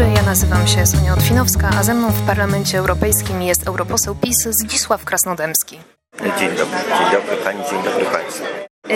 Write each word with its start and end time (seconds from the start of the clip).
dobry, 0.00 0.14
ja 0.16 0.22
nazywam 0.22 0.66
się 0.66 0.86
Sonia 0.86 1.12
Otwinowska, 1.12 1.70
a 1.78 1.82
ze 1.82 1.94
mną 1.94 2.10
w 2.10 2.26
Parlamencie 2.26 2.78
Europejskim 2.78 3.42
jest 3.42 3.66
europoseł 3.66 4.14
PiS 4.14 4.48
Zdzisław 4.50 5.04
Krasnodębski. 5.04 5.78
Dzień 6.20 6.48
dobry, 6.48 6.78
dzień 6.98 7.10
dobry 7.12 7.36
Pani, 7.44 7.60
dzień 7.70 7.82
dobry 7.82 8.04
Państwu. 8.04 8.44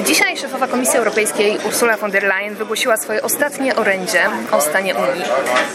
Dzisiaj 0.06 0.36
szefowa 0.36 0.66
Komisji 0.66 0.98
Europejskiej 0.98 1.58
Ursula 1.66 1.96
von 1.96 2.10
der 2.10 2.22
Leyen 2.22 2.54
wygłosiła 2.54 2.96
swoje 2.96 3.22
ostatnie 3.22 3.76
orędzie 3.76 4.22
o 4.50 4.60
stanie 4.60 4.94
Unii. 4.94 5.24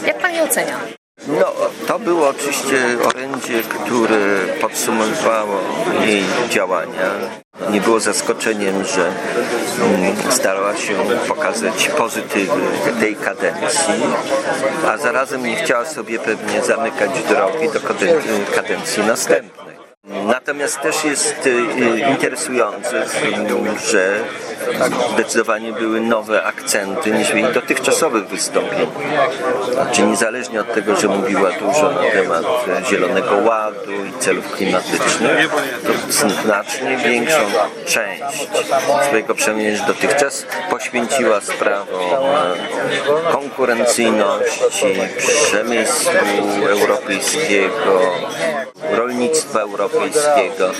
Jak 0.06 0.18
Pani 0.18 0.40
ocenia? 0.40 0.99
No, 1.28 1.52
to 1.86 1.98
było 1.98 2.28
oczywiście 2.28 2.96
orędzie, 3.04 3.62
które 3.62 4.38
podsumowywało 4.60 5.60
jej 6.06 6.24
działania. 6.50 7.10
Nie 7.70 7.80
było 7.80 8.00
zaskoczeniem, 8.00 8.84
że 8.84 9.12
mm, 9.82 10.32
starała 10.32 10.76
się 10.76 10.94
pokazać 11.28 11.88
pozytywy 11.88 12.60
tej 13.00 13.16
kadencji, 13.16 13.94
a 14.86 14.96
zarazem 14.96 15.46
nie 15.46 15.56
chciała 15.56 15.84
sobie 15.84 16.18
pewnie 16.18 16.62
zamykać 16.62 17.10
drogi 17.28 17.68
do 17.68 17.80
kadencji 18.54 19.02
następnej. 19.02 19.76
Natomiast 20.26 20.80
też 20.80 21.04
jest 21.04 21.46
y, 21.46 22.00
interesujące, 22.10 23.06
że 23.90 24.20
zdecydowanie 25.12 25.72
były 25.72 26.00
nowe 26.00 26.42
akcenty 26.42 27.10
niż 27.10 27.28
w 27.28 27.34
jej 27.34 27.44
dotychczasowych 27.44 28.28
wystąpieniach. 28.28 28.88
Znaczy 29.72 30.02
niezależnie 30.02 30.60
od 30.60 30.74
tego, 30.74 30.96
że 30.96 31.08
mówiła 31.08 31.50
dużo 31.50 31.90
na 31.90 32.02
temat 32.02 32.44
Zielonego 32.90 33.36
Ładu 33.36 34.04
i 34.08 34.22
celów 34.22 34.52
klimatycznych, 34.52 35.50
to 36.22 36.28
znacznie 36.42 36.96
większą 36.96 37.40
część 37.86 38.48
swojego 39.06 39.34
przemówienia 39.34 39.70
niż 39.70 39.82
dotychczas 39.82 40.46
poświęciła 40.70 41.40
sprawom 41.40 42.00
konkurencyjności, 43.32 44.86
przemysłu 45.26 46.66
europejskiego, 46.68 48.00
rolnictwa 48.90 49.60
europejskiego, 49.60 50.70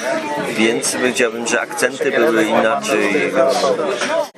więc 0.48 0.92
powiedziałbym, 0.92 1.46
że 1.46 1.60
akcenty 1.60 2.10
były 2.10 2.44
inaczej 2.44 3.32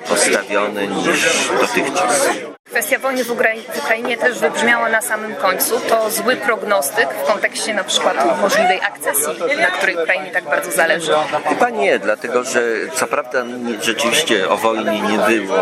postawione 0.08 0.86
niż 0.86 1.50
dotychczas. 1.60 2.28
Kwestia 2.72 2.98
wojny 2.98 3.24
w 3.24 3.30
Ukrainie 3.78 4.16
też 4.16 4.38
wybrzmiała 4.38 4.88
na 4.88 5.00
samym 5.00 5.34
końcu. 5.34 5.80
To 5.80 6.10
zły 6.10 6.36
prognostyk 6.36 7.08
w 7.24 7.26
kontekście 7.26 7.74
na 7.74 7.84
przykład 7.84 8.40
możliwej 8.40 8.80
akcesji, 8.80 9.32
na 9.60 9.66
której 9.66 9.96
Ukrainie 9.96 10.30
tak 10.30 10.44
bardzo 10.44 10.70
zależy. 10.70 11.12
Chyba 11.48 11.70
nie, 11.70 11.98
dlatego 11.98 12.44
że 12.44 12.60
co 12.94 13.06
prawda 13.06 13.44
rzeczywiście 13.80 14.48
o 14.48 14.56
wojnie 14.56 15.00
nie 15.00 15.18
było 15.18 15.56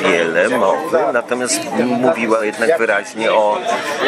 wiele 0.00 0.48
mowy, 0.48 0.98
natomiast 1.12 1.60
mówiła 1.86 2.44
jednak 2.44 2.78
wyraźnie 2.78 3.32
o 3.32 3.58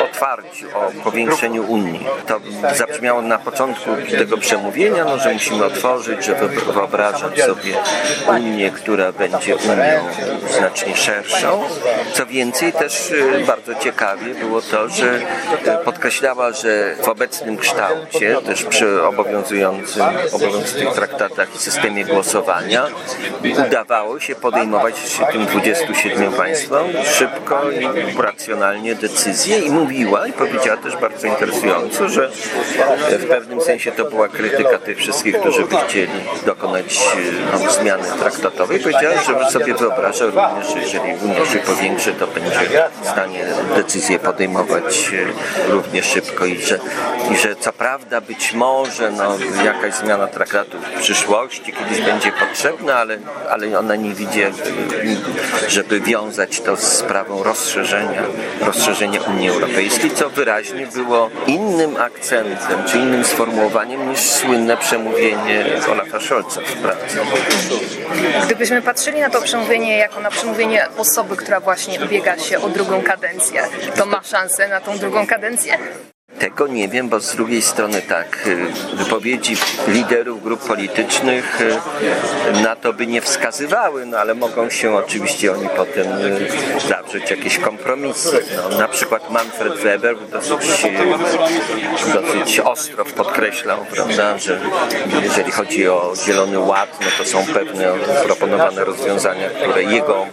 otwarciu, 0.04 0.66
o 0.74 1.02
powiększeniu 1.04 1.64
Unii. 1.64 2.06
To 2.26 2.40
zabrzmiało 2.74 3.22
na 3.22 3.38
początku 3.38 3.90
tego 4.18 4.38
przemówienia, 4.38 5.04
no, 5.04 5.18
że 5.18 5.32
musimy 5.32 5.64
otworzyć, 5.64 6.24
że 6.24 6.34
wyobrażam 6.74 7.36
sobie 7.36 7.74
Unię, 8.28 8.70
która 8.70 9.12
będzie 9.12 9.56
Unią 9.56 10.08
znacznie 10.58 10.96
szerszą. 10.96 11.62
Co 12.12 12.26
więcej, 12.26 12.35
też 12.78 13.10
y, 13.10 13.44
bardzo 13.46 13.74
ciekawie 13.74 14.34
było 14.34 14.62
to, 14.62 14.88
że 14.88 15.14
y, 15.14 15.84
podkreślała, 15.84 16.52
że 16.52 16.96
w 17.02 17.08
obecnym 17.08 17.56
kształcie, 17.56 18.36
też 18.46 18.64
przy 18.64 19.02
obowiązującym, 19.02 20.02
obowiązujących 20.32 20.92
traktatach 20.94 21.54
i 21.54 21.58
systemie 21.58 22.04
głosowania, 22.04 22.86
udawało 23.66 24.20
się 24.20 24.34
podejmować 24.34 24.94
tym 25.32 25.46
27 25.46 26.32
państwom 26.32 26.86
szybko 27.18 27.70
i 27.70 28.22
racjonalnie 28.22 28.94
decyzje 28.94 29.58
i 29.58 29.70
mówiła 29.70 30.26
i 30.26 30.32
powiedziała 30.32 30.76
też 30.76 30.96
bardzo 30.96 31.26
interesująco, 31.26 32.08
że 32.08 32.30
w 33.18 33.26
pewnym 33.28 33.60
sensie 33.60 33.92
to 33.92 34.04
była 34.04 34.28
krytyka 34.28 34.78
tych 34.78 34.98
wszystkich, 34.98 35.40
którzy 35.40 35.64
by 35.64 35.76
chcieli 35.88 36.20
dokonać 36.46 37.00
no, 37.52 37.70
zmiany 37.70 38.08
traktatowej. 38.20 38.80
Powiedziała, 38.80 39.14
że 39.22 39.50
sobie 39.50 39.74
wyobraża 39.74 40.24
również, 40.24 40.72
że 40.72 40.78
jeżeli 40.78 41.14
Unia 41.24 41.46
się 41.46 41.58
powiększy, 41.58 42.12
to 42.12 42.25
będzie 42.34 42.88
w 43.02 43.08
stanie 43.08 43.44
decyzje 43.76 44.18
podejmować 44.18 45.10
e, 45.68 45.70
równie 45.70 46.02
szybko 46.02 46.46
i 46.46 46.58
że, 46.58 46.78
i 47.30 47.36
że 47.36 47.56
co 47.56 47.72
prawda 47.72 48.20
być 48.20 48.52
może 48.52 49.10
no, 49.10 49.38
jakaś 49.64 49.94
zmiana 49.94 50.26
traktatu 50.26 50.78
w 50.78 51.00
przyszłości 51.00 51.72
kiedyś 51.72 52.00
będzie 52.00 52.32
potrzebna, 52.32 52.94
ale, 52.94 53.18
ale 53.50 53.78
ona 53.78 53.96
nie 53.96 54.14
widzi, 54.14 54.40
żeby 55.68 56.00
wiązać 56.00 56.60
to 56.60 56.76
z 56.76 56.82
sprawą 56.82 57.42
rozszerzenia, 57.42 58.22
rozszerzenia 58.60 59.20
Unii 59.20 59.48
Europejskiej, 59.48 60.10
co 60.10 60.30
wyraźnie 60.30 60.86
było 60.86 61.30
innym 61.46 61.96
akcentem, 61.96 62.84
czy 62.86 62.98
innym 62.98 63.24
sformułowaniem 63.24 64.10
niż 64.10 64.20
słynne 64.20 64.76
przemówienie 64.76 65.64
Olafa 65.92 66.20
Scholza 66.20 66.60
w 66.60 66.72
pracy. 66.72 67.18
Gdybyśmy 68.46 68.82
patrzyli 68.82 69.20
na 69.20 69.30
to 69.30 69.42
przemówienie 69.42 69.96
jako 69.96 70.20
na 70.20 70.30
przemówienie 70.30 70.86
osoby, 70.96 71.36
która 71.36 71.60
właśnie 71.60 71.98
ubiega 72.16 72.38
się 72.38 72.60
o 72.60 72.68
drugą 72.68 73.02
kadencję, 73.02 73.62
to 73.96 74.06
ma 74.06 74.22
szansę 74.22 74.68
na 74.68 74.80
tą 74.80 74.98
drugą 74.98 75.26
kadencję? 75.26 75.78
Tego 76.38 76.66
nie 76.66 76.88
wiem, 76.88 77.08
bo 77.08 77.20
z 77.20 77.36
drugiej 77.36 77.62
strony 77.62 78.02
tak, 78.02 78.46
y, 78.46 78.96
wypowiedzi 78.96 79.56
liderów 79.88 80.42
grup 80.42 80.66
politycznych 80.66 81.60
y, 81.60 82.62
na 82.62 82.76
to 82.76 82.92
by 82.92 83.06
nie 83.06 83.20
wskazywały, 83.20 84.06
no 84.06 84.18
ale 84.18 84.34
mogą 84.34 84.70
się 84.70 84.94
oczywiście 84.94 85.52
oni 85.52 85.68
potem 85.76 86.06
y, 86.06 86.48
zawrzeć 86.88 87.30
jakieś 87.30 87.58
kompromisy. 87.58 88.42
No, 88.70 88.78
na 88.78 88.88
przykład 88.88 89.30
Manfred 89.30 89.74
Weber 89.74 90.16
dosyć, 90.32 90.86
dosyć 92.14 92.60
ostro 92.60 93.04
podkreślał, 93.04 93.78
prawda, 93.90 94.38
że 94.38 94.60
jeżeli 95.22 95.52
chodzi 95.52 95.88
o 95.88 96.12
Zielony 96.26 96.58
Ład, 96.58 96.98
no 97.00 97.06
to 97.18 97.24
są 97.24 97.46
pewne 97.54 97.92
proponowane 98.24 98.84
rozwiązania, 98.84 99.48
które 99.50 99.82
jego 99.82 100.26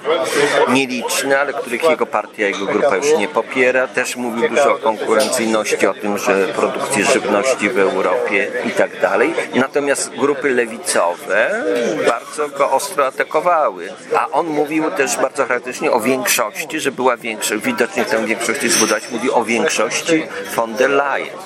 nieliczne, 0.69 1.39
ale 1.39 1.53
których 1.53 1.83
jego 1.83 2.05
partia, 2.05 2.47
jego 2.47 2.65
grupa 2.65 2.95
już 2.95 3.17
nie 3.17 3.27
popiera. 3.27 3.87
Też 3.87 4.15
mówił 4.15 4.49
dużo 4.49 4.73
o 4.73 4.77
konkurencyjności, 4.77 5.87
o 5.87 5.92
tym, 5.93 6.17
że 6.17 6.47
produkcję 6.47 7.05
żywności 7.05 7.69
w 7.69 7.79
Europie 7.79 8.51
i 8.65 8.71
tak 8.71 9.01
dalej. 9.01 9.33
Natomiast 9.55 10.09
grupy 10.09 10.49
lewicowe 10.49 11.63
bardzo 12.07 12.49
go 12.49 12.71
ostro 12.71 13.05
atakowały. 13.05 13.89
A 14.15 14.29
on 14.29 14.47
mówił 14.47 14.91
też 14.91 15.17
bardzo 15.17 15.45
charakterystycznie 15.45 15.91
o 15.91 15.99
większości, 15.99 16.79
że 16.79 16.91
była 16.91 17.17
większość, 17.17 17.63
widocznie 17.63 18.05
tę 18.05 18.25
większość 18.25 18.61
zbudować, 18.61 19.03
mówi 19.11 19.31
o 19.31 19.43
większości 19.43 20.23
von 20.55 20.75
der 20.75 20.89
Leyen. 20.89 21.37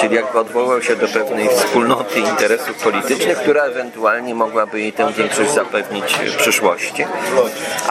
Czyli 0.00 0.14
jakby 0.14 0.38
odwołał 0.38 0.82
się 0.82 0.96
do 0.96 1.08
pewnej 1.08 1.48
wspólnoty 1.48 2.20
interesów 2.20 2.82
politycznych, 2.82 3.38
która 3.38 3.62
ewentualnie 3.62 4.34
mogłaby 4.34 4.80
jej 4.80 4.92
tę 4.92 5.12
większość 5.12 5.50
zapewnić 5.50 6.14
w 6.14 6.36
przyszłości. 6.36 7.06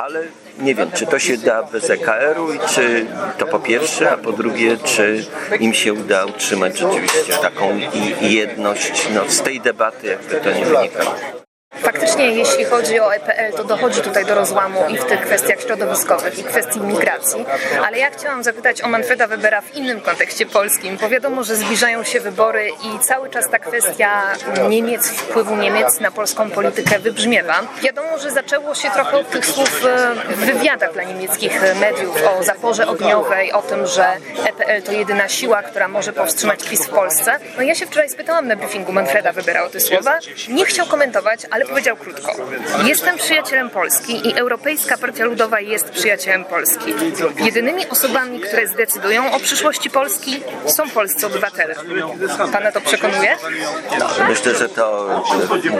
Ale 0.03 0.23
nie 0.59 0.75
wiem, 0.75 0.91
czy 0.91 1.05
to 1.05 1.19
się 1.19 1.37
da 1.37 1.63
bez 1.63 1.89
EKR-u 1.89 2.53
i 2.53 2.59
czy 2.59 3.05
to 3.37 3.45
po 3.45 3.59
pierwsze, 3.59 4.11
a 4.11 4.17
po 4.17 4.31
drugie, 4.31 4.77
czy 4.77 5.25
im 5.59 5.73
się 5.73 5.93
uda 5.93 6.25
utrzymać 6.25 6.79
rzeczywiście 6.79 7.33
taką 7.41 7.79
jedność 8.21 9.09
no, 9.13 9.29
z 9.29 9.41
tej 9.41 9.61
debaty, 9.61 10.07
jakby 10.07 10.35
to 10.35 10.51
nie 10.51 10.65
wynikało. 10.65 11.44
Faktycznie, 11.81 12.31
jeśli 12.31 12.65
chodzi 12.65 12.99
o 12.99 13.15
EPL, 13.15 13.57
to 13.57 13.63
dochodzi 13.63 14.01
tutaj 14.01 14.25
do 14.25 14.35
rozłamu 14.35 14.79
i 14.89 14.97
w 14.97 15.05
tych 15.05 15.21
kwestiach 15.21 15.61
środowiskowych, 15.61 16.39
i 16.39 16.43
kwestii 16.43 16.79
migracji. 16.79 17.45
Ale 17.87 17.97
ja 17.97 18.09
chciałam 18.09 18.43
zapytać 18.43 18.81
o 18.81 18.87
Manfreda 18.87 19.27
Webera 19.27 19.61
w 19.61 19.75
innym 19.75 20.01
kontekście 20.01 20.45
polskim, 20.45 20.97
bo 21.01 21.09
wiadomo, 21.09 21.43
że 21.43 21.55
zbliżają 21.55 22.03
się 22.03 22.19
wybory 22.19 22.69
i 22.69 22.99
cały 22.99 23.29
czas 23.29 23.49
ta 23.49 23.59
kwestia 23.59 24.21
Niemiec, 24.69 25.09
wpływu 25.09 25.55
Niemiec 25.55 25.99
na 25.99 26.11
polską 26.11 26.51
politykę 26.51 26.99
wybrzmiewa. 26.99 27.61
Wiadomo, 27.81 28.17
że 28.17 28.31
zaczęło 28.31 28.75
się 28.75 28.91
trochę 28.91 29.17
od 29.17 29.29
tych 29.29 29.45
słów 29.45 29.85
e, 29.85 30.15
w 30.33 30.45
wywiadach 30.45 30.93
dla 30.93 31.03
niemieckich 31.03 31.61
mediów 31.81 32.17
o 32.39 32.43
zaporze 32.43 32.87
ogniowej, 32.87 33.51
o 33.51 33.61
tym, 33.61 33.87
że 33.87 34.05
EPL 34.45 34.81
to 34.85 34.91
jedyna 34.91 35.29
siła, 35.29 35.63
która 35.63 35.87
może 35.87 36.13
powstrzymać 36.13 36.63
PiS 36.63 36.85
w 36.85 36.89
Polsce. 36.89 37.39
No 37.57 37.63
ja 37.63 37.75
się 37.75 37.85
wczoraj 37.85 38.09
spytałam 38.09 38.47
na 38.47 38.55
briefingu 38.55 38.91
Manfreda 38.91 39.31
Webera 39.31 39.63
o 39.63 39.69
te 39.69 39.79
słowa. 39.79 40.19
Nie 40.49 40.65
chciał 40.65 40.85
komentować, 40.85 41.39
ale 41.51 41.64
powiedział 41.69 41.95
krótko. 41.95 42.31
Jestem 42.85 43.17
przyjacielem 43.17 43.69
Polski 43.69 44.27
i 44.27 44.33
Europejska 44.33 44.97
Partia 44.97 45.25
Ludowa 45.25 45.59
jest 45.59 45.89
przyjacielem 45.89 46.45
Polski. 46.45 46.93
Jedynymi 47.37 47.89
osobami, 47.89 48.39
które 48.39 48.67
zdecydują 48.67 49.31
o 49.31 49.39
przyszłości 49.39 49.89
Polski 49.89 50.41
są 50.67 50.89
polscy 50.89 51.27
obywatele. 51.27 51.75
Pana 52.51 52.71
to 52.71 52.81
przekonuje? 52.81 53.37
Myślę, 54.29 54.55
że 54.55 54.69
to 54.69 55.23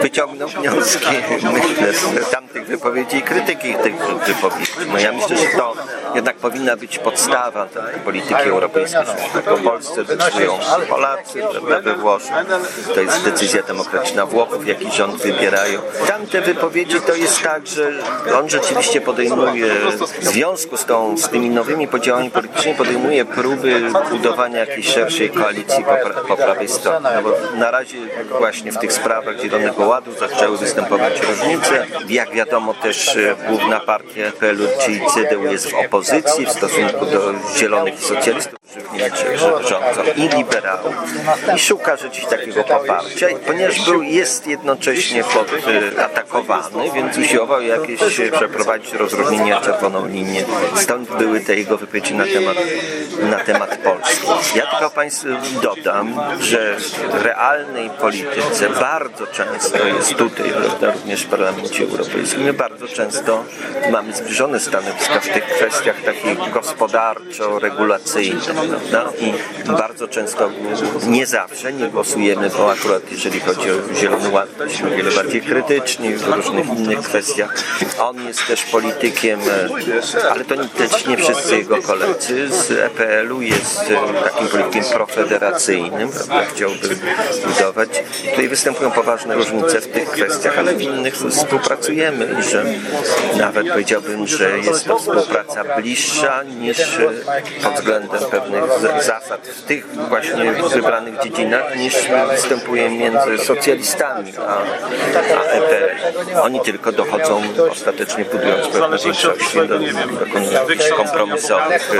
wyciągnął 0.02 0.48
wnioski 0.48 1.06
myślę, 1.52 1.92
z 1.92 2.30
tamtych 2.30 2.66
wypowiedzi 2.66 3.16
i 3.16 3.22
krytyki 3.22 3.74
tych 3.74 3.94
wypowiedzi. 4.26 4.72
No 4.92 4.98
ja 4.98 5.12
myślę, 5.12 5.36
że 5.36 5.46
to 5.58 5.74
jednak 6.14 6.36
powinna 6.36 6.76
być 6.76 6.98
podstawa 6.98 7.66
tej 7.66 8.00
polityki 8.04 8.34
europejskiej. 8.34 9.00
Tak 9.34 9.48
o 9.48 9.56
Polsce 9.56 10.04
decydują 10.04 10.58
Polacy, 10.88 11.42
we 11.82 11.94
Włoszech. 11.94 12.30
To 12.94 13.00
jest 13.00 13.24
decyzja 13.24 13.62
demokratyczna 13.62 14.26
Włochów, 14.26 14.66
jaki 14.66 14.92
rząd 14.92 15.22
wybierają 15.22 15.75
kraju. 15.78 16.06
Tamte 16.06 16.40
wypowiedzi 16.40 17.00
to 17.00 17.14
jest 17.14 17.42
tak, 17.42 17.66
że 17.66 17.92
on 18.38 18.48
rzeczywiście 18.48 19.00
podejmuje 19.00 19.66
w 20.20 20.24
związku 20.24 20.76
z, 20.76 20.84
tą, 20.84 21.18
z 21.18 21.28
tymi 21.28 21.50
nowymi 21.50 21.88
podziałami 21.88 22.30
politycznymi 22.30 22.78
podejmuje 22.78 23.24
próby 23.24 23.80
budowania 24.10 24.58
jakiejś 24.58 24.88
szerszej 24.88 25.30
koalicji 25.30 25.84
po, 25.84 26.26
po 26.28 26.36
prawej 26.36 26.68
stronie. 26.68 27.08
No 27.14 27.22
bo 27.22 27.58
na 27.58 27.70
razie 27.70 27.98
właśnie 28.38 28.72
w 28.72 28.78
tych 28.78 28.92
sprawach 28.92 29.40
Zielonego 29.40 29.86
Ładu 29.86 30.12
zaczęły 30.12 30.58
występować 30.58 31.20
różnice. 31.20 31.86
Jak 32.08 32.30
wiadomo 32.30 32.74
też 32.74 33.16
e, 33.16 33.36
główna 33.48 33.80
partia 33.80 34.32
PLU, 34.40 34.68
czyli 34.84 35.00
CDU 35.14 35.44
jest 35.44 35.70
w 35.70 35.74
opozycji 35.74 36.46
w 36.46 36.50
stosunku 36.50 37.06
do 37.06 37.34
Zielonych 37.56 38.00
Socjalistów, 38.00 38.65
w 38.66 38.92
Niemczech 38.92 39.38
rządzą 39.38 39.80
i 40.16 40.28
liberałów 40.28 40.94
i 41.56 41.58
szuka 41.58 41.96
rzeczywiście 41.96 42.36
takiego 42.36 42.64
poparcia, 42.64 43.26
ponieważ 43.46 43.84
był, 43.84 44.02
jest 44.02 44.46
jednocześnie 44.46 45.24
atakowany, 46.04 46.90
więc 46.94 47.18
usiłował 47.18 47.62
jakieś 47.62 48.00
przeprowadzić 48.32 48.92
rozróżnienie 48.92 49.56
czerwoną 49.64 50.06
linię. 50.06 50.44
Stąd 50.74 51.16
były 51.16 51.40
te 51.40 51.56
jego 51.56 51.76
wypowiedzi 51.76 52.14
na 52.14 52.24
temat, 52.24 52.56
na 53.22 53.38
temat 53.38 53.76
Polski. 53.76 54.26
Ja 54.54 54.66
tylko 54.66 54.90
Państwu 54.90 55.28
dodam, 55.62 56.20
że 56.40 56.76
w 57.10 57.22
realnej 57.22 57.90
polityce 57.90 58.70
bardzo 58.70 59.26
często 59.26 59.86
jest 59.86 60.14
tutaj, 60.14 60.50
prawda, 60.50 60.92
również 60.92 61.22
w 61.22 61.28
Parlamencie 61.28 61.84
Europejskim, 61.84 62.42
my 62.42 62.52
bardzo 62.52 62.88
często 62.88 63.44
mamy 63.90 64.12
zbliżone 64.12 64.60
stanowiska 64.60 65.20
w 65.20 65.28
tych 65.28 65.44
kwestiach 65.44 66.02
takich 66.02 66.52
gospodarczo-regulacyjnych, 66.52 68.55
I 69.20 69.32
bardzo 69.72 70.08
często, 70.08 70.50
nie 71.06 71.26
zawsze, 71.26 71.72
nie 71.72 71.88
głosujemy, 71.88 72.50
bo 72.50 72.70
akurat 72.70 73.12
jeżeli 73.12 73.40
chodzi 73.40 73.70
o 73.70 73.94
Zielony 73.94 74.28
Ład, 74.28 74.48
jesteśmy 74.60 74.96
wiele 74.96 75.10
bardziej 75.10 75.42
krytyczni 75.42 76.14
w 76.14 76.28
różnych 76.28 76.66
innych 76.66 77.00
kwestiach. 77.00 77.54
On 78.00 78.26
jest 78.26 78.46
też 78.46 78.62
politykiem, 78.62 79.40
ale 80.30 80.44
to 80.44 80.54
też 80.64 81.06
nie 81.06 81.16
wszyscy 81.16 81.56
jego 81.56 81.82
koledzy 81.82 82.48
z 82.48 82.70
EPL-u 82.70 83.42
jest 83.42 83.80
takim 84.24 84.48
politykiem 84.48 84.84
profederacyjnym, 84.84 86.08
prawda? 86.08 86.44
chciałby 86.54 86.96
budować. 87.46 87.88
Tutaj 88.30 88.48
występują 88.48 88.90
poważne 88.90 89.34
różnice 89.34 89.80
w 89.80 89.86
tych 89.86 90.10
kwestiach, 90.10 90.58
ale 90.58 90.74
w 90.74 90.82
innych 90.82 91.16
współpracujemy 91.16 92.36
i 92.40 92.50
że 92.50 92.64
nawet 93.38 93.68
powiedziałbym, 93.68 94.26
że 94.26 94.58
jest 94.58 94.84
to 94.84 94.98
współpraca 94.98 95.64
bliższa 95.76 96.42
niż 96.42 96.78
pod 97.62 97.74
względem 97.74 98.20
pewnych 98.30 98.45
zasad 99.00 99.46
w 99.46 99.62
tych 99.62 99.94
właśnie 100.08 100.52
wybranych 100.52 101.22
dziedzinach 101.22 101.76
niż 101.76 101.94
występuje 102.30 102.90
między 102.90 103.38
socjalistami 103.38 104.32
a, 104.48 104.58
a 105.38 105.42
EPL. 105.42 106.40
Oni 106.40 106.60
tylko 106.60 106.92
dochodzą 106.92 107.42
ostatecznie 107.70 108.24
budując 108.24 108.68
pewne 108.68 108.98
większości 108.98 109.58
do, 109.58 109.78
do 109.78 110.96
kompromisowych 110.96 111.90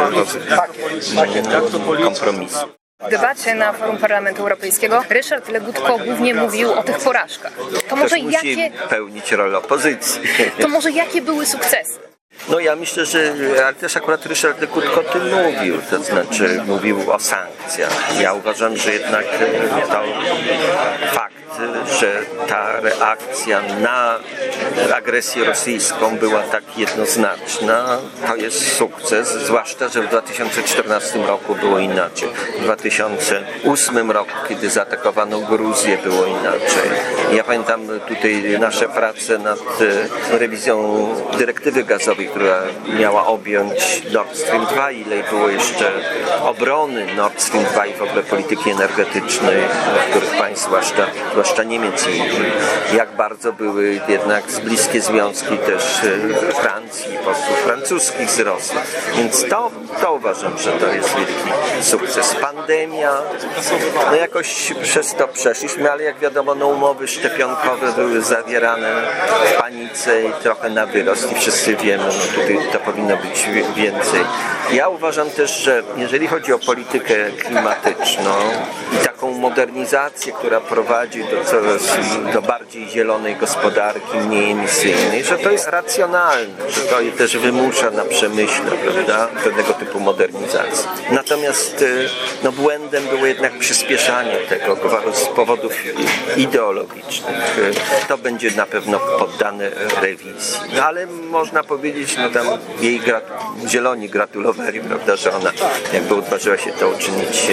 kompromisów. 2.04 2.76
W 3.00 3.10
debacie 3.10 3.54
na 3.54 3.72
forum 3.72 3.98
Parlamentu 3.98 4.42
Europejskiego 4.42 5.02
Ryszard 5.10 5.48
Legutko 5.48 5.98
głównie 5.98 6.34
mówił 6.34 6.72
o 6.72 6.82
tych 6.82 6.98
porażkach. 6.98 7.52
To 7.88 7.96
może 7.96 8.16
musi 8.16 8.32
jakie... 8.32 8.70
pełnić 8.88 9.32
rolę 9.32 9.58
opozycji. 9.58 10.22
To 10.60 10.68
może 10.68 10.90
jakie 10.90 11.22
były 11.22 11.46
sukcesy? 11.46 12.05
No 12.48 12.60
ja 12.60 12.76
myślę, 12.76 13.06
że 13.06 13.34
ale 13.66 13.74
też 13.74 13.96
akurat 13.96 14.26
Ryszard 14.26 14.60
Lekutko 14.60 15.00
o 15.00 15.04
tym 15.04 15.22
mówił, 15.30 15.78
to 15.90 16.02
znaczy 16.02 16.62
mówił 16.66 17.12
o 17.12 17.18
sankcjach. 17.18 18.20
Ja 18.20 18.32
uważam, 18.32 18.76
że 18.76 18.92
jednak 18.92 19.24
to 19.90 20.02
fakt, 21.12 21.34
że 22.00 22.22
ta 22.48 22.80
reakcja 22.80 23.62
na 23.80 24.18
agresję 24.96 25.44
rosyjską 25.44 26.16
była 26.16 26.42
tak 26.42 26.78
jednoznaczna, 26.78 27.98
to 28.26 28.36
jest 28.36 28.76
sukces, 28.76 29.28
zwłaszcza, 29.28 29.88
że 29.88 30.02
w 30.02 30.08
2014 30.08 31.18
roku 31.18 31.54
było 31.54 31.78
inaczej. 31.78 32.28
W 32.58 32.62
2008 32.62 34.10
roku, 34.10 34.30
kiedy 34.48 34.70
zaatakowano 34.70 35.40
Gruzję, 35.40 35.98
było 35.98 36.26
inaczej. 36.26 36.90
Ja 37.32 37.44
pamiętam 37.44 37.88
tutaj 38.08 38.58
nasze 38.60 38.88
prace 38.88 39.38
nad 39.38 39.58
rewizją 40.30 41.06
dyrektywy 41.38 41.84
gazowej, 41.84 42.28
która 42.28 42.62
miała 42.98 43.26
objąć 43.26 44.02
Nord 44.12 44.36
Stream 44.36 44.66
2, 44.66 44.90
ile 44.90 45.22
było 45.22 45.48
jeszcze 45.48 45.92
obrony 46.42 47.14
Nord 47.14 47.42
Stream 47.42 47.64
2 47.64 47.86
i 47.86 47.94
w 47.94 48.02
ogóle 48.02 48.22
polityki 48.22 48.70
energetycznej 48.70 49.56
niektórych 49.94 50.38
państw, 50.38 50.66
zwłaszcza, 50.66 51.06
zwłaszcza 51.32 51.45
Niemiec 51.66 52.06
i 52.08 52.96
jak 52.96 53.16
bardzo 53.16 53.52
były 53.52 54.00
jednak 54.08 54.44
bliskie 54.64 55.00
związki 55.00 55.58
też 55.58 55.84
e, 56.04 56.52
Francji 56.52 57.18
posłów 57.24 57.58
francuskich 57.64 58.30
z 58.30 58.40
Rosją. 58.40 58.80
Więc 59.16 59.48
to, 59.48 59.70
to 60.00 60.14
uważam, 60.14 60.58
że 60.58 60.72
to 60.72 60.86
jest 60.86 61.16
wielki 61.16 61.82
sukces. 61.82 62.34
Pandemia, 62.34 63.12
no 64.10 64.16
jakoś 64.16 64.74
przez 64.82 65.14
to 65.14 65.28
przeszliśmy, 65.28 65.92
ale 65.92 66.02
jak 66.02 66.18
wiadomo, 66.18 66.54
no 66.54 66.66
umowy 66.66 67.08
szczepionkowe 67.08 67.92
były 67.92 68.22
zawierane 68.22 69.02
w 69.46 69.60
panice 69.60 70.24
i 70.24 70.32
trochę 70.42 70.70
na 70.70 70.86
wyrost 70.86 71.32
i 71.32 71.34
wszyscy 71.34 71.76
wiemy, 71.76 72.04
no 72.04 72.40
tutaj 72.42 72.58
to 72.72 72.78
powinno 72.78 73.16
być 73.16 73.48
więcej. 73.76 74.20
Ja 74.72 74.88
uważam 74.88 75.30
też, 75.30 75.50
że 75.50 75.82
jeżeli 75.96 76.26
chodzi 76.26 76.52
o 76.52 76.58
politykę 76.58 77.14
klimatyczną 77.38 78.32
taką 79.16 79.32
modernizację, 79.32 80.32
która 80.32 80.60
prowadzi 80.60 81.24
do 81.24 81.44
coraz 81.44 81.82
do 82.32 82.42
bardziej 82.42 82.88
zielonej 82.88 83.36
gospodarki, 83.36 84.18
mniej 84.26 84.52
emisyjnej, 84.52 85.24
że 85.24 85.38
to 85.38 85.50
jest 85.50 85.68
racjonalne, 85.68 86.70
że 86.70 86.80
to 86.80 86.96
też 87.18 87.36
wymusza 87.36 87.90
na 87.90 88.04
przemyśle 88.04 88.70
prawda, 88.84 89.28
pewnego 89.44 89.72
typu 89.72 90.00
modernizacji. 90.00 90.88
Natomiast 91.10 91.82
y, 91.82 92.08
no, 92.42 92.52
błędem 92.52 93.04
było 93.06 93.26
jednak 93.26 93.58
przyspieszanie 93.58 94.36
tego 94.36 94.76
z 95.12 95.24
powodów 95.24 95.72
ideologicznych. 96.36 97.58
To 98.08 98.18
będzie 98.18 98.50
na 98.50 98.66
pewno 98.66 98.98
poddane 98.98 99.70
rewizji. 100.00 100.60
No, 100.76 100.84
ale 100.84 101.06
można 101.06 101.62
powiedzieć, 101.62 102.16
no 102.16 102.30
tam 102.30 102.46
jej 102.80 103.00
grat 103.00 103.24
zieloni 103.66 104.08
gratulowali, 104.08 104.80
prawda, 104.80 105.16
że 105.16 105.32
ona 105.36 105.52
jakby 105.92 106.14
odważyła 106.14 106.58
się 106.58 106.72
to 106.72 106.88
uczynić 106.88 107.46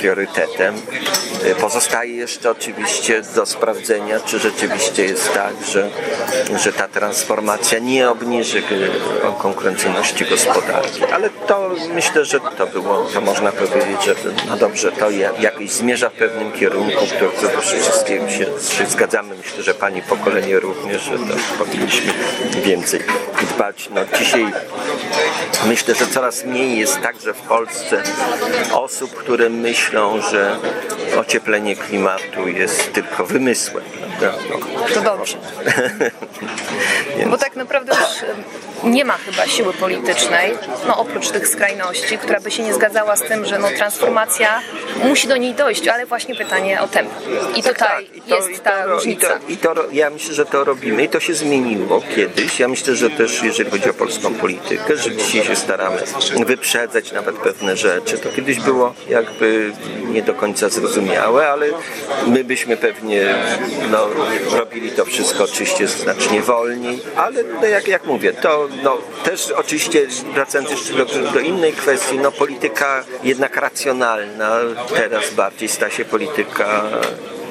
priorytetem. 0.00 0.74
Pozostaje 1.60 2.14
jeszcze 2.14 2.50
oczywiście 2.50 3.22
do 3.34 3.46
sprawdzenia, 3.46 4.20
czy 4.20 4.38
rzeczywiście 4.38 5.04
jest 5.04 5.34
tak, 5.34 5.52
że, 5.72 5.90
że 6.58 6.72
ta 6.72 6.88
transformacja 6.88 7.78
nie 7.78 8.10
obniży 8.10 8.62
konkurencyjności 9.38 10.24
gospodarki. 10.24 11.04
Ale 11.12 11.30
to 11.30 11.70
myślę, 11.94 12.24
że 12.24 12.40
to 12.40 12.66
było, 12.66 13.06
to 13.14 13.20
można 13.20 13.52
powiedzieć, 13.52 14.04
że 14.04 14.14
no 14.48 14.56
dobrze, 14.56 14.92
to 14.92 15.10
jakoś 15.40 15.70
zmierza 15.70 16.10
w 16.10 16.12
pewnym 16.12 16.52
kierunku, 16.52 17.06
który 17.06 17.30
co 17.40 17.60
wszystkiego 17.60 18.28
się, 18.28 18.46
się 18.76 18.86
zgadzamy. 18.86 19.36
Myślę, 19.36 19.62
że 19.62 19.74
pani 19.74 20.02
pokolenie 20.02 20.60
również, 20.60 21.02
że 21.02 21.18
to 21.18 21.64
powinniśmy 21.64 22.12
więcej 22.62 23.00
dbać. 23.54 23.88
No, 23.94 24.00
dzisiaj 24.18 24.52
myślę, 25.66 25.94
że 25.94 26.06
coraz 26.06 26.44
mniej 26.44 26.78
jest 26.78 27.00
także 27.00 27.34
w 27.34 27.40
Polsce 27.40 28.02
osób, 28.72 29.14
które 29.14 29.48
myślą, 29.48 30.20
że 30.20 30.56
ocieplenie 31.18 31.76
klimatu 31.76 32.48
jest 32.48 32.92
tylko 32.92 33.26
wymysłem. 33.26 33.84
To 34.94 35.00
dobrze. 35.00 35.36
Bo 37.30 37.38
tak 37.38 37.56
naprawdę 37.56 37.92
już 37.92 38.24
nie 38.84 39.04
ma 39.04 39.14
chyba 39.16 39.46
siły 39.46 39.72
politycznej, 39.72 40.54
no 40.86 40.96
oprócz 40.96 41.30
tych 41.30 41.48
skrajności, 41.48 42.18
która 42.18 42.40
by 42.40 42.50
się 42.50 42.62
nie 42.62 42.74
zgadzała 42.74 43.16
z 43.16 43.22
tym, 43.22 43.44
że 43.44 43.58
no, 43.58 43.68
transformacja 43.76 44.60
musi 45.04 45.28
do 45.28 45.36
niej 45.36 45.54
dojść, 45.54 45.88
ale 45.88 46.06
właśnie 46.06 46.34
pytanie 46.34 46.80
o 46.80 46.88
tempo. 46.88 47.12
I 47.56 47.62
tak, 47.62 47.72
tutaj 47.72 48.06
tak, 48.06 48.16
I 48.16 48.20
to, 48.20 48.36
jest 48.36 48.50
i 48.50 48.54
to, 48.54 48.62
ta 48.62 48.86
różnica. 48.86 49.38
I 49.48 49.56
to, 49.56 49.72
I 49.72 49.74
to, 49.74 49.84
ja 49.92 50.10
myślę, 50.10 50.34
że 50.34 50.46
to 50.46 50.64
robimy 50.64 51.04
i 51.04 51.08
to 51.08 51.20
się 51.20 51.34
zmieniło 51.34 52.02
kiedyś. 52.16 52.60
Ja 52.60 52.68
myślę, 52.68 52.94
że 52.94 53.10
też 53.10 53.42
jeżeli 53.42 53.70
chodzi 53.70 53.90
o 53.90 53.94
polską 53.94 54.34
politykę, 54.34 54.96
że 54.96 55.16
dzisiaj 55.16 55.44
się 55.44 55.56
staramy 55.56 55.98
wyprzedzać 56.46 57.12
nawet 57.12 57.36
pewne 57.36 57.76
rzeczy. 57.76 58.18
To 58.18 58.28
kiedyś 58.28 58.60
było 58.60 58.94
jakby 59.08 59.72
nie 60.04 60.22
do 60.22 60.34
końca 60.34 60.68
zrozumiałe, 60.68 61.48
ale 61.48 61.66
my 62.26 62.44
byśmy 62.44 62.76
pewnie 62.76 63.34
no, 63.90 64.08
robili 64.58 64.90
to 64.90 65.04
wszystko 65.04 65.44
oczywiście 65.44 65.88
znacznie 65.88 66.42
wolniej, 66.42 67.00
ale 67.16 67.42
no, 67.60 67.66
jak, 67.66 67.88
jak 67.88 68.04
mówię, 68.04 68.32
to 68.32 68.68
no, 68.82 68.98
też 69.24 69.50
oczywiście 69.50 70.06
wracając 70.34 70.70
jeszcze 70.70 70.94
do, 70.94 71.04
do 71.04 71.40
innej 71.40 71.72
kwestii, 71.72 72.18
no 72.18 72.32
polityka 72.32 73.04
jednak 73.22 73.56
racjonalna 73.56 74.60
teraz 74.94 75.34
bardziej 75.34 75.68
sta 75.68 75.90
się 75.90 76.04
polityka 76.04 76.82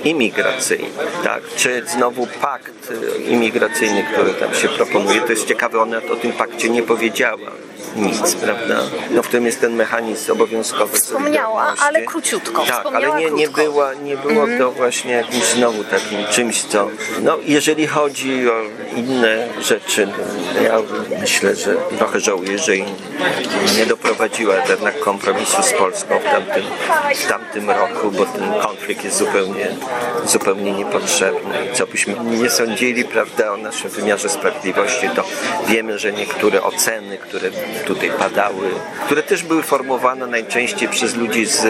imigracyjny, 0.03 0.89
tak? 1.24 1.44
Czy 1.56 1.84
znowu 1.88 2.27
pakt 2.41 2.94
imigracyjny, 3.27 4.03
który 4.13 4.34
tam 4.34 4.53
się 4.53 4.70
proponuje, 4.70 5.22
to 5.22 5.32
jest 5.32 5.48
ciekawe, 5.48 5.82
ona 5.82 5.98
o 5.98 6.15
tym 6.15 6.32
pakcie 6.32 6.70
nie 6.70 6.84
powiedziała 6.84 7.51
nic, 7.96 8.36
prawda? 8.36 8.79
No 9.12 9.24
w 9.24 9.27
tym 9.27 9.46
jest 9.46 9.62
ten 9.62 9.74
mechanizm 9.74 10.31
obowiązkowy. 10.31 10.98
Wspomniała, 10.98 11.75
ale 11.79 12.01
króciutko. 12.01 12.65
Tak, 12.65 12.75
Wspomniała 12.75 13.15
ale 13.15 13.25
nie, 13.25 13.31
nie, 13.31 13.43
krótko. 13.43 13.62
Była, 13.62 13.93
nie 13.93 14.17
było 14.17 14.46
to 14.60 14.72
właśnie 14.72 15.12
jakimś 15.12 15.43
znowu 15.43 15.84
takim 15.84 16.25
czymś, 16.31 16.63
co... 16.63 16.89
No 17.22 17.38
jeżeli 17.46 17.88
chodzi 17.88 18.50
o 18.50 18.62
inne 18.96 19.48
rzeczy, 19.62 20.07
ja 20.63 20.79
myślę, 21.19 21.55
że 21.55 21.75
trochę 21.98 22.19
żałuję, 22.19 22.60
że 22.60 22.77
nie 23.77 23.86
doprowadziła 23.88 24.55
jednak 24.69 25.00
kompromisu 25.00 25.63
z 25.63 25.74
Polską 25.74 26.19
w 26.19 26.24
tamtym, 26.24 26.63
w 27.15 27.27
tamtym 27.27 27.69
roku, 27.69 28.12
bo 28.12 28.25
ten 28.25 28.53
konflikt 28.62 29.03
jest 29.03 29.17
zupełnie, 29.17 29.67
zupełnie 30.25 30.72
niepotrzebny. 30.72 31.55
Co 31.74 31.88
byśmy 31.88 32.15
nie 32.24 32.50
sądzili, 32.50 33.05
prawda, 33.05 33.53
o 33.53 33.57
naszym 33.57 33.89
wymiarze 33.89 34.29
sprawiedliwości, 34.29 35.10
to 35.15 35.24
wiemy, 35.67 36.00
że 36.00 36.13
niektóre 36.13 36.63
oceny, 36.63 37.17
które 37.17 37.50
tutaj 37.86 38.12
padały, 38.19 38.69
które 39.05 39.24
też 39.24 39.43
były 39.43 39.63
formowane 39.63 40.27
najczęściej 40.27 40.89
przez 40.89 41.15
ludzi 41.15 41.45
z, 41.45 41.65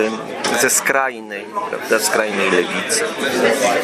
ze 0.62 0.70
skrajnej, 0.70 1.46
prawda, 1.70 2.00
skrajnej 2.00 2.51
lewicy, 2.51 3.04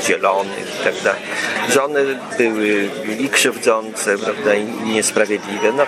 zielonych 0.03 0.79
i 0.81 0.83
tak 0.83 1.01
dalej, 1.03 1.21
że 1.69 1.83
one 1.83 1.99
były 2.37 2.89
i 3.19 3.29
krzywdzące, 3.29 4.17
prawda, 4.17 4.53
i 4.53 4.65
niesprawiedliwe. 4.65 5.71
No, 5.77 5.85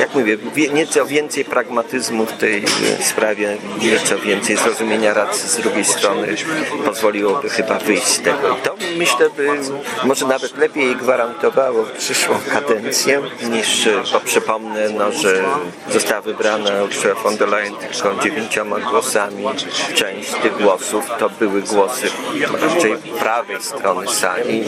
jak 0.00 0.14
mówię, 0.14 0.36
nieco 0.72 1.06
więcej 1.06 1.44
pragmatyzmu 1.44 2.26
w 2.26 2.32
tej 2.32 2.64
e, 2.64 3.04
sprawie, 3.04 3.56
nieco 3.82 4.18
więcej 4.18 4.56
zrozumienia 4.56 5.14
racji 5.14 5.48
z 5.48 5.56
drugiej 5.56 5.84
strony 5.84 6.36
pozwoliłoby 6.84 7.48
chyba 7.48 7.78
wyjść 7.78 8.06
z 8.06 8.20
tego. 8.20 8.56
I 8.58 8.62
to 8.62 8.74
myślę 8.96 9.30
by 9.36 9.48
może 10.04 10.26
nawet 10.26 10.56
lepiej 10.58 10.96
gwarantowało 10.96 11.84
przyszłą 11.98 12.34
kadencję 12.52 13.22
niż, 13.50 13.86
e, 13.86 14.02
bo 14.12 14.20
przypomnę, 14.20 14.88
no, 14.90 15.12
że 15.12 15.44
została 15.92 16.20
wybrana 16.20 16.82
Ursula 16.84 17.14
von 17.14 17.36
der 17.36 17.48
Leyen 17.48 17.74
tylko 17.76 18.22
dziewięcioma 18.22 18.80
głosami. 18.80 19.44
Część 19.94 20.30
tych 20.42 20.62
głosów 20.62 21.04
to 21.18 21.30
były 21.30 21.62
głosy 21.62 22.06
raczej 22.62 22.96
prawej 23.18 23.62
strony 23.62 24.08
sali, 24.08 24.64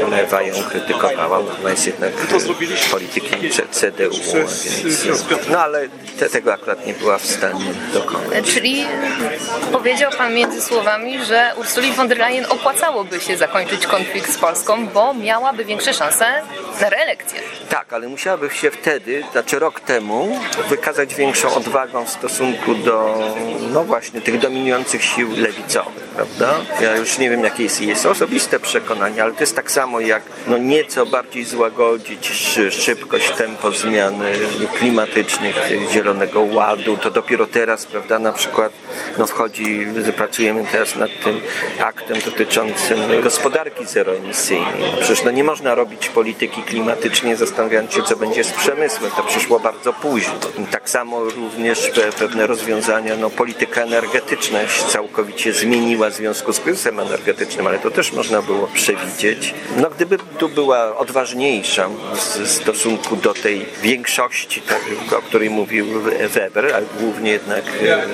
bo 0.00 0.08
lewa 0.08 0.42
ją 0.42 0.54
krytykowała, 0.70 1.38
ona 1.38 1.70
jest 1.70 1.86
jednak 1.86 2.12
politykiem 2.90 3.50
C- 3.50 3.62
CDU, 3.80 4.10
więc, 4.34 4.66
no 5.50 5.58
ale 5.58 5.88
te, 6.18 6.28
tego 6.28 6.52
akurat 6.54 6.86
nie 6.86 6.92
była 6.94 7.18
w 7.18 7.26
stanie 7.26 7.64
dokonać. 7.92 8.44
Czyli 8.54 8.84
powiedział 9.72 10.10
Pan 10.18 10.34
między 10.34 10.62
słowami, 10.62 11.24
że 11.24 11.52
Ursuli 11.56 11.92
von 11.92 12.08
der 12.08 12.18
Leyen 12.18 12.46
opłacałoby 12.48 13.20
się 13.20 13.36
zakończyć 13.36 13.86
konflikt 13.86 14.32
z 14.32 14.38
Polską, 14.38 14.86
bo 14.88 15.14
miałaby 15.14 15.64
większe 15.64 15.94
szanse 15.94 16.26
na 16.80 16.88
reelekcję. 16.90 17.40
Tak, 17.68 17.92
ale 17.92 18.08
musiałaby 18.08 18.50
się 18.50 18.70
wtedy, 18.70 19.24
znaczy 19.32 19.58
rok 19.58 19.80
temu, 19.80 20.38
wykazać 20.68 21.14
większą 21.14 21.54
odwagą 21.54 22.04
w 22.04 22.10
stosunku 22.10 22.74
do, 22.74 23.18
no 23.72 23.84
właśnie, 23.84 24.20
tych 24.20 24.38
dominujących 24.38 25.04
sił 25.04 25.28
lewicowych, 25.36 26.04
prawda? 26.16 26.54
Ja 26.80 26.96
już 26.96 27.18
nie 27.18 27.30
wiem, 27.30 27.44
jakie 27.44 27.62
jest 27.62 27.80
jej 27.80 27.94
osobiste 28.10 28.60
przekonanie, 28.60 29.22
ale 29.22 29.32
to 29.32 29.40
jest 29.40 29.56
tak 29.56 29.70
samo 29.70 30.00
jak 30.00 30.22
no 30.46 30.58
nieco 30.58 31.06
bardziej 31.06 31.44
złagodzić 31.44 32.26
szy- 32.26 32.70
szybkość, 32.72 33.30
tempo 33.56 33.70
zmiany 33.78 34.32
klimatycznych, 34.78 35.56
Zielonego 35.92 36.40
Ładu. 36.40 36.96
To 36.96 37.10
dopiero 37.10 37.46
teraz, 37.46 37.86
prawda, 37.86 38.18
na 38.18 38.32
przykład 38.32 38.72
no 39.18 39.26
wchodzi, 39.26 39.86
pracujemy 40.16 40.64
teraz 40.72 40.96
nad 40.96 41.10
tym 41.24 41.40
aktem 41.80 42.20
dotyczącym 42.20 42.98
gospodarki 43.22 43.86
zeroemisyjnej. 43.86 44.74
No 44.80 45.00
Przecież 45.00 45.24
no 45.24 45.30
nie 45.30 45.44
można 45.44 45.74
robić 45.74 46.08
polityki 46.08 46.62
klimatycznej 46.62 47.36
zastanawiając 47.36 47.92
się, 47.92 48.02
co 48.02 48.16
będzie 48.16 48.44
z 48.44 48.52
przemysłem. 48.52 49.10
To 49.16 49.22
przyszło 49.22 49.60
bardzo 49.60 49.92
późno. 49.92 50.34
Tak 50.70 50.90
samo 50.90 51.24
również 51.24 51.78
pe- 51.78 52.12
pewne 52.12 52.46
rozwiązania, 52.46 53.16
no 53.16 53.30
polityka 53.30 53.82
energetyczna 53.82 54.68
się 54.68 54.84
całkowicie 54.84 55.52
zmieniła 55.52 56.10
w 56.10 56.14
związku 56.14 56.52
z 56.52 56.60
kryzysem 56.60 57.00
energetycznym, 57.00 57.66
ale 57.66 57.78
to 57.78 57.90
też 57.90 58.12
można 58.12 58.42
było 58.42 58.66
przewidzieć. 58.74 59.54
No 59.76 59.90
gdyby 59.90 60.18
tu 60.38 60.48
była 60.48 60.96
odważniejsza 60.96 61.88
w 62.14 62.48
stosunku 62.48 63.16
do 63.16 63.34
tej 63.46 63.66
większości, 63.82 64.60
tak, 64.60 64.80
o 65.18 65.22
której 65.22 65.50
mówił 65.50 65.86
Weber, 66.28 66.74
ale 66.74 66.86
głównie 67.00 67.30
jednak 67.30 67.64
e, 67.82 68.06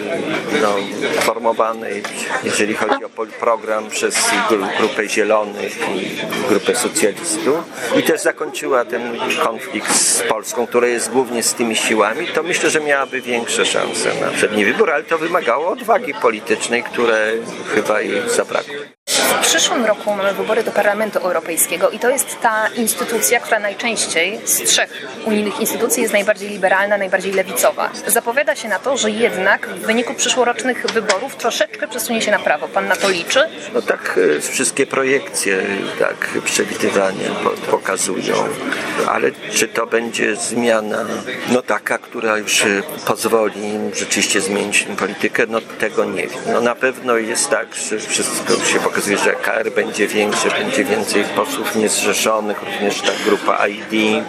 no, 0.62 0.76
formowanej, 1.20 2.02
jeżeli 2.44 2.74
chodzi 2.74 3.04
o 3.04 3.08
program 3.40 3.90
przez 3.90 4.14
gru- 4.50 4.78
grupę 4.78 5.08
Zielonych 5.08 5.78
i 5.96 6.48
grupę 6.48 6.74
socjalistów 6.74 7.56
i 7.98 8.02
też 8.02 8.20
zakończyła 8.20 8.84
ten 8.84 9.18
konflikt 9.44 9.94
z 9.96 10.22
Polską, 10.22 10.66
która 10.66 10.86
jest 10.86 11.10
głównie 11.10 11.42
z 11.42 11.54
tymi 11.54 11.76
siłami, 11.76 12.26
to 12.26 12.42
myślę, 12.42 12.70
że 12.70 12.80
miałaby 12.80 13.20
większe 13.20 13.66
szanse 13.66 14.14
na 14.20 14.30
przedni 14.30 14.64
wybór, 14.64 14.90
ale 14.90 15.02
to 15.02 15.18
wymagało 15.18 15.68
odwagi 15.68 16.14
politycznej, 16.14 16.82
które 16.82 17.32
chyba 17.74 18.00
jej 18.00 18.30
zabrakło. 18.30 18.74
W 19.22 19.40
przyszłym 19.46 19.84
roku 19.86 20.14
mamy 20.14 20.34
wybory 20.34 20.62
do 20.64 20.70
Parlamentu 20.72 21.18
Europejskiego 21.18 21.90
i 21.90 21.98
to 21.98 22.10
jest 22.10 22.40
ta 22.40 22.68
instytucja, 22.68 23.40
która 23.40 23.58
najczęściej 23.58 24.40
z 24.44 24.62
trzech 24.62 25.06
unijnych 25.24 25.60
instytucji 25.60 26.02
jest 26.02 26.12
najbardziej 26.12 26.48
liberalna, 26.48 26.98
najbardziej 26.98 27.32
lewicowa. 27.32 27.90
Zapowiada 28.06 28.56
się 28.56 28.68
na 28.68 28.78
to, 28.78 28.96
że 28.96 29.10
jednak 29.10 29.68
w 29.68 29.86
wyniku 29.86 30.14
przyszłorocznych 30.14 30.86
wyborów 30.86 31.36
troszeczkę 31.36 31.88
przesunie 31.88 32.22
się 32.22 32.30
na 32.30 32.38
prawo. 32.38 32.68
Pan 32.68 32.88
na 32.88 32.96
to 32.96 33.10
liczy? 33.10 33.40
No 33.74 33.82
tak 33.82 34.18
e, 34.36 34.40
wszystkie 34.40 34.86
projekcje, 34.86 35.62
tak 35.98 36.28
przewidywania 36.44 37.30
po- 37.44 37.70
pokazują, 37.70 38.34
ale 39.08 39.30
czy 39.54 39.68
to 39.68 39.86
będzie 39.86 40.36
zmiana 40.36 41.04
no 41.48 41.62
taka, 41.62 41.98
która 41.98 42.36
już 42.38 42.62
e, 42.62 42.82
pozwoli 43.06 43.64
im 43.68 43.94
rzeczywiście 43.94 44.40
zmienić 44.40 44.86
politykę, 44.98 45.42
no 45.48 45.58
tego 45.60 46.04
nie 46.04 46.22
wiem. 46.26 46.40
No 46.52 46.60
na 46.60 46.74
pewno 46.74 47.16
jest 47.16 47.50
tak, 47.50 47.74
że 47.74 47.98
wszystko 47.98 48.64
się 48.64 48.78
pokazuje, 48.80 49.11
że 49.16 49.32
KR 49.32 49.70
będzie 49.70 50.08
większe, 50.08 50.48
będzie 50.50 50.84
więcej 50.84 51.24
posłów 51.24 51.76
niezrzeszonych, 51.76 52.62
również 52.62 53.00
ta 53.00 53.12
grupa 53.26 53.66
ID, 53.66 54.24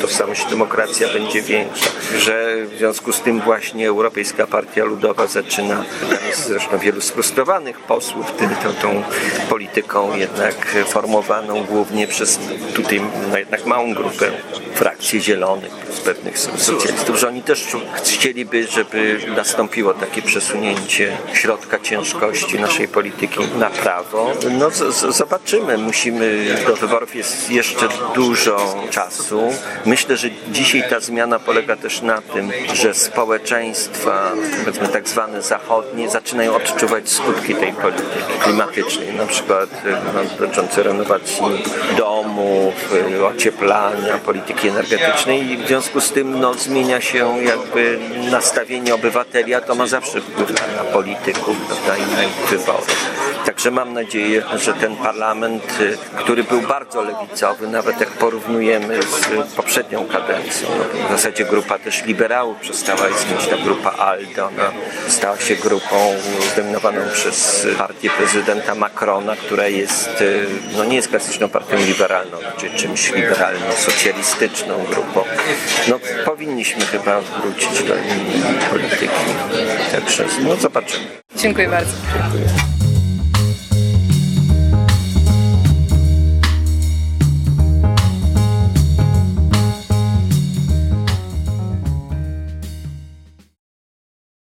tożsamość 0.00 0.46
demokracja 0.50 1.08
będzie 1.08 1.42
większa, 1.42 1.90
że 2.18 2.66
w 2.66 2.78
związku 2.78 3.12
z 3.12 3.20
tym 3.20 3.40
właśnie 3.40 3.88
Europejska 3.88 4.46
Partia 4.46 4.84
Ludowa 4.84 5.26
zaczyna, 5.26 5.84
zresztą 6.34 6.78
wielu 6.78 7.00
sfrustrowanych 7.00 7.78
posłów 7.80 8.32
tym, 8.32 8.48
tą, 8.48 8.72
tą 8.72 9.02
polityką 9.48 10.16
jednak 10.16 10.76
formowaną 10.86 11.64
głównie 11.64 12.06
przez 12.06 12.38
tutaj 12.74 13.00
no 13.30 13.38
jednak 13.38 13.66
małą 13.66 13.94
grupę 13.94 14.30
frakcji 14.74 15.22
zielonych, 15.22 15.72
z 15.90 16.00
pewnych 16.00 16.38
socjalistów, 16.38 17.16
że 17.16 17.28
oni 17.28 17.42
też 17.42 17.76
chcieliby, 17.94 18.66
żeby 18.66 19.18
nastąpiło 19.36 19.94
takie 19.94 20.22
przesunięcie 20.22 21.16
środka 21.34 21.78
ciężkości 21.78 22.60
naszej 22.60 22.88
polityki 22.88 23.40
na 23.58 23.70
prawo. 23.72 24.32
No 24.50 24.70
zobaczymy, 25.12 25.78
musimy, 25.78 26.56
do 26.66 26.76
wyborów 26.76 27.14
jest 27.14 27.50
jeszcze 27.50 27.88
dużo 28.14 28.74
czasu. 28.90 29.42
Myślę, 29.86 30.16
że 30.16 30.28
dzisiaj 30.50 30.84
ta 30.90 31.00
zmiana 31.00 31.38
polega 31.38 31.76
też 31.76 32.02
na 32.02 32.20
tym, 32.20 32.52
że 32.72 32.94
społeczeństwa, 32.94 34.32
powiedzmy 34.64 34.88
tak 34.88 35.08
zwane 35.08 35.42
zachodnie, 35.42 36.10
zaczynają 36.10 36.54
odczuwać 36.54 37.08
skutki 37.08 37.54
tej 37.54 37.72
polityki 37.72 38.18
klimatycznej, 38.42 39.14
na 39.14 39.26
przykład 39.26 39.70
no, 40.14 40.20
dotyczące 40.38 40.82
renowacji 40.82 41.44
domów, 41.96 42.74
y, 43.12 43.26
ocieplania, 43.26 44.18
polityki 44.18 44.68
energetycznej 44.68 45.50
i 45.50 45.56
w 45.56 45.66
związku 45.66 46.00
z 46.00 46.10
tym 46.10 46.40
no, 46.40 46.54
zmienia 46.54 47.00
się 47.00 47.44
jakby 47.44 47.98
nastawienie 48.30 48.94
obywateli, 48.94 49.54
a 49.54 49.60
to 49.60 49.74
ma 49.74 49.86
zawsze 49.86 50.20
wpływ 50.20 50.52
na, 50.76 50.84
polityków, 50.84 51.56
prawda, 51.66 51.96
i 51.96 52.16
na 52.16 52.24
ich. 52.24 52.32
Także 53.62 53.70
mam 53.84 53.94
nadzieję, 53.94 54.42
że 54.56 54.74
ten 54.74 54.96
parlament, 54.96 55.80
y, 55.80 55.98
który 56.16 56.44
był 56.44 56.60
bardzo 56.60 57.02
lewicowy, 57.02 57.68
nawet 57.68 58.00
jak 58.00 58.08
porównujemy 58.08 59.02
z 59.02 59.52
poprzednią 59.54 60.06
kadencją, 60.06 60.68
no, 60.78 61.08
w 61.08 61.10
zasadzie 61.10 61.44
grupa 61.44 61.78
też 61.78 62.04
liberałów 62.04 62.58
przestała 62.60 63.08
istnieć, 63.08 63.46
ta 63.46 63.56
grupa 63.56 63.90
ALDE, 63.90 64.44
ona 64.44 64.72
stała 65.08 65.38
się 65.38 65.56
grupą 65.56 65.96
zdominowaną 66.52 67.00
przez 67.12 67.66
partię 67.78 68.10
prezydenta 68.10 68.74
Macrona, 68.74 69.36
która 69.36 69.68
jest, 69.68 70.20
y, 70.20 70.46
no 70.76 70.84
nie 70.84 70.96
jest 70.96 71.08
klasyczną 71.08 71.48
partią 71.48 71.76
liberalną, 71.76 72.36
czy 72.56 72.70
czymś 72.70 73.12
liberalno-socjalistyczną 73.12 74.86
grupą. 74.90 75.24
No 75.88 75.98
powinniśmy 76.24 76.86
chyba 76.86 77.20
wrócić 77.20 77.82
do 77.82 77.94
innej 77.94 78.42
polityki. 78.70 79.32
Także 79.92 80.24
no 80.40 80.56
zobaczymy. 80.56 81.04
Dziękuję 81.36 81.68
bardzo. 81.68 81.92